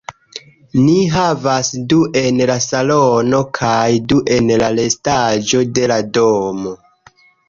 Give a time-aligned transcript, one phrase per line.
[0.85, 3.81] Ni havas du en la salono kaj
[4.13, 6.75] du en la restaĵo de la domo.